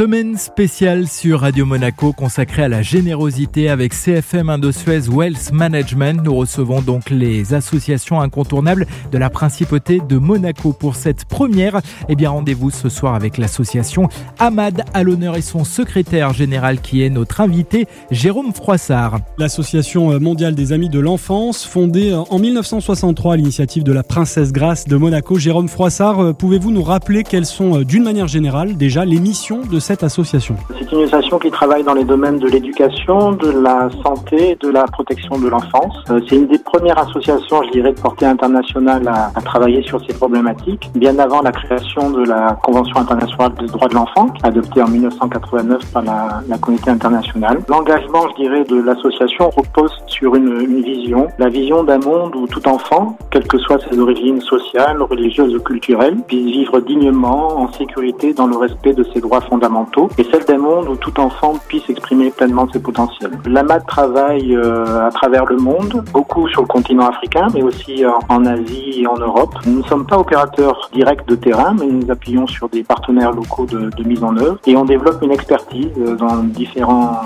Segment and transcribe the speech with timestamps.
[0.00, 6.22] Semaine spéciale sur Radio Monaco consacrée à la générosité avec CFM Indosuez Wealth Management.
[6.24, 11.82] Nous recevons donc les associations incontournables de la principauté de Monaco pour cette première.
[12.08, 14.08] Eh bien, rendez-vous ce soir avec l'association
[14.38, 19.18] Ahmad à l'honneur et son secrétaire général qui est notre invité, Jérôme Froissart.
[19.36, 24.86] L'association mondiale des amis de l'enfance, fondée en 1963 à l'initiative de la princesse Grace
[24.86, 25.38] de Monaco.
[25.38, 29.89] Jérôme Froissart, pouvez-vous nous rappeler quelles sont d'une manière générale déjà les missions de cette
[29.90, 34.68] association C'est une association qui travaille dans les domaines de l'éducation, de la santé de
[34.68, 35.96] la protection de l'enfance.
[36.10, 40.14] Euh, c'est une des premières associations, je dirais, de portée internationale à, travailler sur ces
[40.14, 44.88] problématiques, bien avant la création de la Convention internationale des droits de l'enfant, adoptée en
[44.88, 47.58] 1989 par la, la communauté internationale.
[47.68, 52.46] L'engagement, je dirais, de l'association repose sur une, une vision, la vision d'un monde où
[52.46, 57.72] tout enfant, quelles que soient ses origines sociales, religieuses ou culturelles, puisse vivre dignement, en
[57.72, 59.69] sécurité, dans le respect de ses droits fondamentaux
[60.18, 63.32] et celle d'un monde où tout enfant puisse exprimer pleinement ses potentiels.
[63.46, 68.20] L'AMAD travaille euh, à travers le monde, beaucoup sur le continent africain, mais aussi en,
[68.28, 69.54] en Asie et en Europe.
[69.66, 73.66] Nous ne sommes pas opérateurs directs de terrain, mais nous appuyons sur des partenaires locaux
[73.66, 77.20] de, mise en œuvre et on développe une expertise euh, dans différents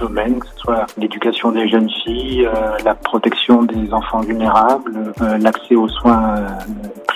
[0.00, 5.38] domaines, que ce soit l'éducation des jeunes filles, euh, la protection des enfants vulnérables, euh,
[5.38, 6.48] l'accès aux soins euh,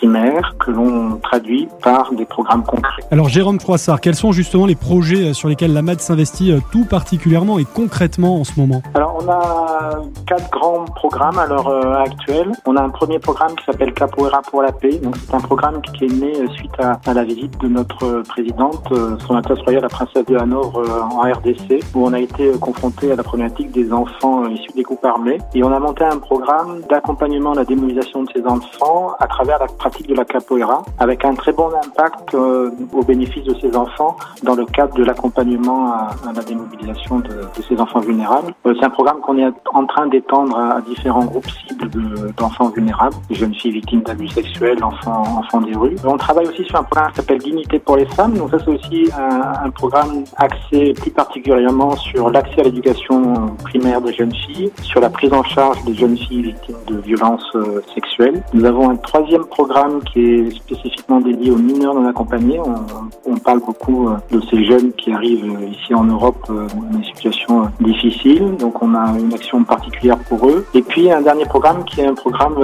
[0.00, 3.03] que l'on traduit par des programmes concrets.
[3.11, 7.59] Alors Jérôme Froissart, quels sont justement les projets sur lesquels la MAD s'investit tout particulièrement
[7.59, 8.83] et concrètement en ce moment?
[8.95, 12.53] Alors on a quatre grands programmes à l'heure actuelle.
[12.67, 14.98] On a un premier programme qui s'appelle Capoeira pour la paix.
[15.03, 18.92] Donc c'est un programme qui est né suite à, à la visite de notre présidente,
[19.27, 23.17] son Altesse royale la princesse de Hanovre en RDC, où on a été confronté à
[23.17, 25.39] la problématique des enfants issus des groupes armés.
[25.55, 29.58] Et on a monté un programme d'accompagnement à la démobilisation de ces enfants à travers
[29.58, 34.17] la de la capoeira, avec un très bon impact euh, au bénéfice de ces enfants
[34.43, 38.53] dans le cadre de l'accompagnement à, la démobilisation de, de ces enfants vulnérables.
[38.67, 41.91] Euh, c'est un programme qu'on est en train d'étendre à, différents groupes cibles
[42.37, 45.97] d'enfants vulnérables, les jeunes filles victimes d'abus sexuels, enfants, enfants des rues.
[46.05, 48.35] On travaille aussi sur un programme qui s'appelle Dignité pour les femmes.
[48.35, 54.01] Donc ça, c'est aussi un, un programme axé plus particulièrement sur l'accès à l'éducation primaire
[54.01, 57.81] des jeunes filles, sur la prise en charge des jeunes filles victimes de violences euh,
[57.95, 58.42] sexuelles.
[58.53, 59.73] Nous avons un troisième programme
[60.05, 62.61] qui est spécifiquement dédié aux mineurs non accompagnés.
[62.61, 66.98] On, on parle beaucoup euh, de ces jeunes qui arrivent euh, ici en Europe dans
[66.98, 70.64] des situations difficiles, donc on a une action particulière pour eux.
[70.74, 72.55] Et puis un dernier programme qui est un programme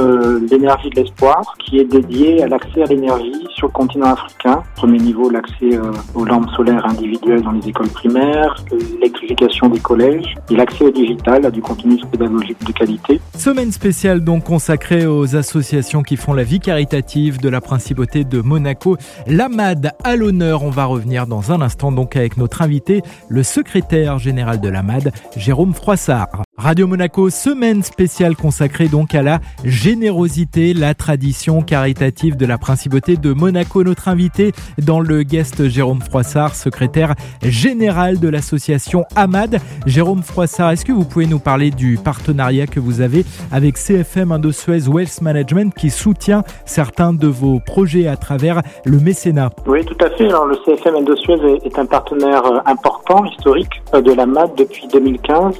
[0.50, 4.62] l'énergie de l'espoir, qui est dédié à l'accès à l'énergie sur le continent africain.
[4.76, 5.78] Premier niveau, l'accès
[6.14, 11.44] aux lampes solaires individuelles dans les écoles primaires, l'électrification des collèges et l'accès au digital
[11.46, 13.20] à du contenu pédagogique de qualité.
[13.36, 18.40] Semaine spéciale donc consacrée aux associations qui font la vie caritative de la principauté de
[18.40, 18.96] Monaco.
[19.26, 20.62] L'AMAD à l'honneur.
[20.62, 25.12] On va revenir dans un instant donc avec notre invité, le secrétaire général de l'AMAD,
[25.36, 26.42] Jérôme Froissart.
[26.62, 33.16] Radio Monaco, semaine spéciale consacrée donc à la générosité, la tradition caritative de la principauté
[33.16, 33.82] de Monaco.
[33.82, 39.58] Notre invité dans le guest Jérôme Froissart, secrétaire général de l'association AMAD.
[39.86, 44.30] Jérôme Froissart, est-ce que vous pouvez nous parler du partenariat que vous avez avec CFM
[44.30, 49.48] Indosuez Wealth Management qui soutient certains de vos projets à travers le mécénat?
[49.66, 50.26] Oui, tout à fait.
[50.26, 55.54] Alors, le CFM Indosuez est un partenaire important, historique de l'AMAD depuis 2015.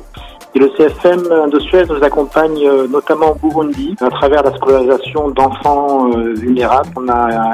[0.55, 6.11] Et le CFM de Suez nous accompagne notamment au Burundi à travers la scolarisation d'enfants
[6.11, 6.88] vulnérables.
[6.97, 7.53] On a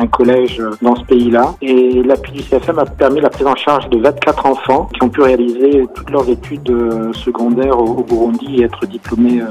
[0.00, 3.88] un, collège dans ce pays-là et l'appui du CFM a permis la prise en charge
[3.90, 6.72] de 24 enfants qui ont pu réaliser toutes leurs études
[7.12, 9.42] secondaires au, Burundi et être diplômés.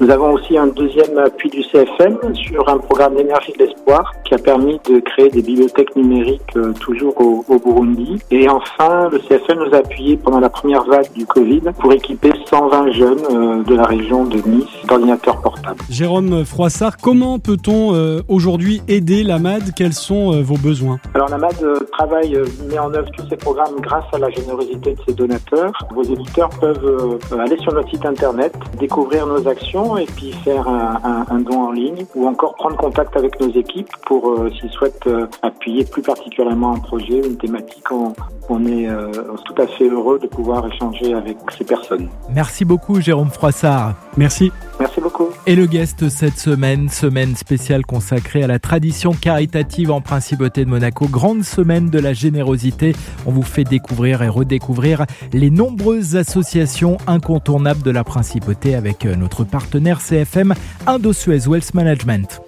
[0.00, 4.34] Nous avons aussi un deuxième appui du CFM sur un programme d'énergie de l'espoir qui
[4.34, 8.18] a permis de créer des bibliothèques numériques toujours au, au Burundi.
[8.30, 12.32] Et enfin, le CFM nous a appuyé pendant la première vague du Covid pour équiper
[12.46, 15.80] 120 jeunes euh, de la région de Nice d'ordinateurs portables.
[15.90, 19.74] Jérôme Froissart, comment peut-on euh, aujourd'hui aider la MAD?
[19.76, 20.98] Quels sont euh, vos besoins?
[21.14, 21.56] Alors la MAD
[21.92, 22.38] travaille,
[22.70, 25.72] met en œuvre tous ces programmes grâce à la générosité de ses donateurs.
[25.92, 31.00] Vos éditeurs peuvent aller sur notre site internet, découvrir nos actions et puis faire un,
[31.04, 35.08] un, un don en ligne ou encore prendre contact avec nos équipes pour, s'ils souhaitent
[35.42, 37.90] appuyer plus particulièrement un projet, une thématique.
[37.90, 38.12] On,
[38.48, 38.88] on est
[39.44, 42.08] tout à fait heureux de pouvoir échanger avec ces personnes.
[42.30, 43.94] Merci beaucoup Jérôme Froissart.
[44.16, 44.52] Merci.
[44.78, 45.28] Merci beaucoup.
[45.46, 50.70] Et le guest cette semaine, semaine spéciale consacrée à la tradition caritative en Principauté de
[50.70, 52.94] Monaco, grande semaine de la générosité.
[53.26, 59.44] On vous fait découvrir et redécouvrir les nombreuses associations incontournables de la Principauté avec notre
[59.44, 60.54] partenaire CFM
[60.86, 62.40] Indo-Suez Wealth Management.